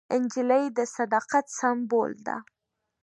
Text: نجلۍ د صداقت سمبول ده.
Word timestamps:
نجلۍ 0.21 0.65
د 0.77 0.79
صداقت 0.95 1.45
سمبول 1.59 2.11
ده. 2.27 2.37